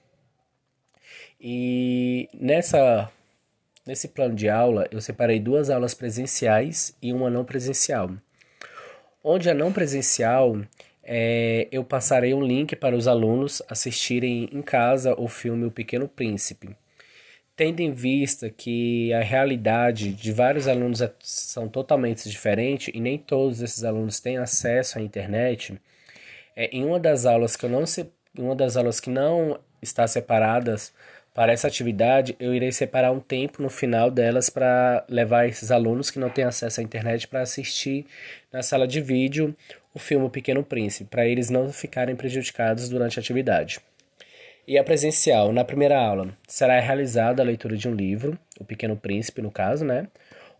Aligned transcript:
E 1.39 2.29
nessa 2.33 3.11
nesse 3.85 4.07
plano 4.07 4.33
de 4.33 4.49
aula, 4.49 4.87
eu 4.89 4.99
separei 4.99 5.39
duas 5.39 5.69
aulas 5.69 5.93
presenciais 5.93 6.95
e 7.01 7.13
uma 7.13 7.29
não 7.29 7.45
presencial. 7.45 8.09
Onde 9.23 9.47
a 9.47 9.53
não 9.53 9.71
presencial, 9.71 10.59
é, 11.03 11.67
eu 11.71 11.83
passarei 11.83 12.33
um 12.33 12.41
link 12.41 12.75
para 12.75 12.95
os 12.95 13.07
alunos 13.07 13.61
assistirem 13.69 14.49
em 14.51 14.61
casa 14.63 15.13
o 15.19 15.27
filme 15.27 15.65
O 15.65 15.71
Pequeno 15.71 16.07
Príncipe 16.07 16.75
tendo 17.55 17.79
em 17.79 17.91
vista 17.91 18.49
que 18.49 19.13
a 19.13 19.21
realidade 19.21 20.11
de 20.11 20.31
vários 20.31 20.67
alunos 20.67 21.01
é, 21.01 21.11
são 21.19 21.67
totalmente 21.69 22.29
diferentes 22.29 22.93
e 22.93 22.99
nem 22.99 23.17
todos 23.17 23.61
esses 23.61 23.83
alunos 23.83 24.19
têm 24.19 24.37
acesso 24.37 24.99
à 24.99 25.01
internet, 25.01 25.79
é, 26.55 26.65
em 26.75 26.83
uma 26.83 26.99
das 26.99 27.25
aulas 27.25 27.55
que 27.55 27.65
eu 27.65 27.69
não 27.69 27.85
se, 27.85 28.09
uma 28.37 28.55
das 28.55 28.75
aulas 28.75 28.99
que 28.99 29.09
não 29.09 29.59
está 29.81 30.05
separadas 30.07 30.93
para 31.33 31.51
essa 31.51 31.67
atividade, 31.67 32.35
eu 32.39 32.53
irei 32.53 32.71
separar 32.71 33.11
um 33.11 33.19
tempo 33.19 33.61
no 33.61 33.69
final 33.69 34.09
delas 34.09 34.49
para 34.49 35.05
levar 35.09 35.47
esses 35.47 35.69
alunos 35.69 36.09
que 36.09 36.17
não 36.17 36.29
têm 36.29 36.45
acesso 36.45 36.79
à 36.79 36.83
internet 36.83 37.27
para 37.27 37.41
assistir 37.41 38.05
na 38.51 38.63
sala 38.63 38.87
de 38.87 39.01
vídeo 39.01 39.53
o 39.93 39.99
filme 39.99 40.25
O 40.25 40.29
Pequeno 40.29 40.63
Príncipe, 40.63 41.09
para 41.09 41.27
eles 41.27 41.49
não 41.49 41.71
ficarem 41.73 42.15
prejudicados 42.15 42.87
durante 42.87 43.19
a 43.19 43.21
atividade. 43.21 43.79
E 44.67 44.79
a 44.79 44.83
presencial, 44.83 45.53
na 45.53 45.63
primeira 45.63 45.99
aula, 45.99 46.35
será 46.47 46.79
realizada 46.79 47.41
a 47.41 47.45
leitura 47.45 47.77
de 47.77 47.87
um 47.87 47.93
livro, 47.93 48.37
O 48.59 48.65
Pequeno 48.65 48.95
Príncipe, 48.97 49.39
no 49.39 49.51
caso, 49.51 49.85
né? 49.85 50.07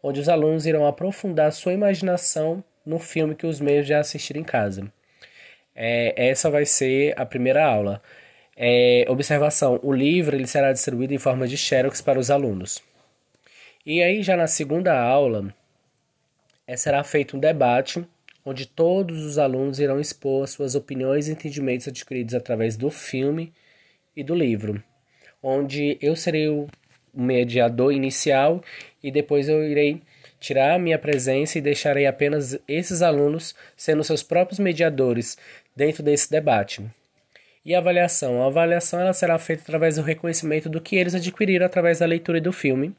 Onde 0.02 0.20
os 0.20 0.30
alunos 0.30 0.68
irão 0.68 0.86
aprofundar 0.86 1.52
sua 1.52 1.74
imaginação 1.74 2.64
no 2.86 3.00
filme 3.00 3.34
que 3.34 3.48
os 3.48 3.60
meios 3.60 3.88
já 3.88 4.00
assistiram 4.00 4.42
em 4.42 4.44
casa. 4.44 4.92
É, 5.76 6.30
essa 6.30 6.52
vai 6.52 6.66
ser 6.66 7.20
a 7.20 7.26
primeira 7.26 7.66
aula. 7.66 8.00
É, 8.56 9.06
observação: 9.10 9.80
o 9.82 9.92
livro 9.92 10.36
ele 10.36 10.46
será 10.46 10.72
distribuído 10.72 11.16
em 11.16 11.18
forma 11.18 11.48
de 11.48 11.58
xerox 11.58 12.00
para 12.00 12.20
os 12.20 12.30
alunos. 12.30 12.84
E 13.84 14.04
aí, 14.04 14.22
já 14.22 14.38
na 14.38 14.46
segunda 14.46 14.96
aula, 15.00 15.52
é, 16.68 16.78
será 16.78 17.04
feito 17.04 17.36
um 17.36 17.40
debate 17.40 18.06
onde 18.46 18.68
todos 18.68 19.26
os 19.26 19.40
alunos 19.40 19.80
irão 19.80 20.00
expor 20.00 20.48
suas 20.48 20.76
opiniões 20.76 21.28
e 21.28 21.32
entendimentos 21.32 21.88
adquiridos 21.88 22.36
através 22.36 22.78
do 22.78 22.92
filme 22.92 23.52
e 24.16 24.24
do 24.24 24.34
livro, 24.34 24.81
onde 25.42 25.98
eu 26.02 26.16
serei 26.16 26.48
o 26.48 26.68
mediador 27.14 27.94
inicial 27.94 28.62
e 29.03 29.12
depois 29.12 29.48
eu 29.48 29.64
irei 29.64 30.02
tirar 30.40 30.76
a 30.76 30.80
minha 30.80 31.00
presença 31.00 31.58
e 31.58 31.62
deixarei 31.62 32.06
apenas 32.06 32.59
esses 32.68 33.02
alunos 33.02 33.56
sendo 33.76 34.03
seus 34.03 34.22
próprios 34.22 34.59
mediadores 34.59 35.38
dentro 35.76 36.03
desse 36.03 36.30
debate. 36.30 36.84
E 37.66 37.74
a 37.74 37.80
avaliação? 37.80 38.44
A 38.44 38.48
avaliação 38.48 39.00
ela 39.00 39.14
será 39.14 39.40
feita 39.40 39.64
através 39.64 39.96
do 39.96 40.03
reconhecimento 40.03 40.70
do 40.70 40.80
que 40.80 40.96
eles 40.96 41.16
adquiriram 41.16 41.66
através 41.66 42.00
da 42.00 42.06
leitura 42.06 42.40
do 42.40 42.53
filme 42.53 42.96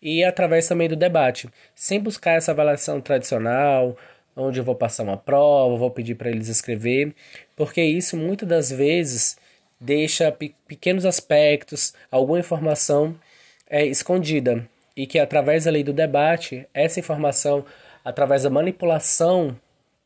e 0.00 0.22
através 0.22 0.68
também 0.68 0.88
do 0.88 0.96
debate, 0.96 1.48
sem 1.74 2.00
buscar 2.00 2.32
essa 2.32 2.52
avaliação 2.52 3.00
tradicional, 3.00 3.96
onde 4.36 4.58
eu 4.58 4.64
vou 4.64 4.74
passar 4.74 5.02
uma 5.02 5.16
prova, 5.16 5.76
vou 5.76 5.90
pedir 5.90 6.14
para 6.14 6.30
eles 6.30 6.48
escrever, 6.48 7.14
porque 7.56 7.82
isso 7.82 8.16
muitas 8.16 8.48
das 8.48 8.70
vezes 8.70 9.36
deixa 9.82 10.30
pe 10.30 10.54
pequenos 10.66 11.04
aspectos, 11.04 11.92
alguma 12.10 12.38
informação 12.38 13.16
é, 13.68 13.84
escondida 13.84 14.66
e 14.96 15.06
que 15.06 15.18
através 15.18 15.64
da 15.64 15.70
lei 15.70 15.82
do 15.82 15.92
debate, 15.92 16.66
essa 16.72 17.00
informação, 17.00 17.64
através 18.04 18.44
da 18.44 18.50
manipulação 18.50 19.56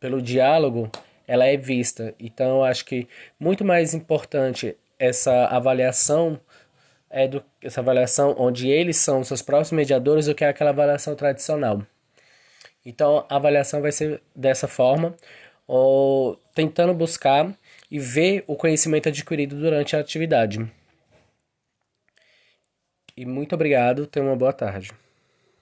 pelo 0.00 0.22
diálogo, 0.22 0.91
ela 1.26 1.44
é 1.44 1.56
vista. 1.56 2.14
Então, 2.19 2.64
acho 2.64 2.84
que 2.84 3.06
muito 3.38 3.64
mais 3.64 3.92
importante 3.94 4.76
essa 4.98 5.47
avaliação 5.47 6.41
é 7.10 7.28
do, 7.28 7.44
essa 7.62 7.81
avaliação 7.81 8.34
onde 8.38 8.69
eles 8.69 8.97
são 8.97 9.22
seus 9.25 9.43
próprios 9.43 9.72
mediadores 9.72 10.26
do 10.26 10.34
que 10.34 10.44
aquela 10.44 10.70
avaliação 10.70 11.14
tradicional. 11.14 11.82
Então, 12.84 13.26
a 13.28 13.37
avaliação 13.37 13.82
vai 13.82 13.93
ser 13.93 14.22
dessa 14.34 14.69
forma, 14.69 15.14
ou 15.66 16.38
tentando 16.54 16.94
buscar 16.94 17.53
e 17.91 17.98
ver 17.98 18.44
o 18.47 18.56
conhecimento 18.56 19.08
adquirido 19.08 19.56
durante 19.56 19.94
a 19.97 20.00
atividade. 20.00 20.70
E 23.16 23.24
muito 23.24 23.54
obrigado, 23.54 24.06
tenha 24.06 24.26
uma 24.26 24.36
boa 24.36 24.52
tarde. 24.52 24.92